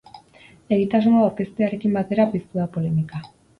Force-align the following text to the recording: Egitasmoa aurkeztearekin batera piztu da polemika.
Egitasmoa 0.77 1.21
aurkeztearekin 1.27 1.95
batera 1.99 2.27
piztu 2.35 2.61
da 2.63 2.69
polemika. 2.79 3.25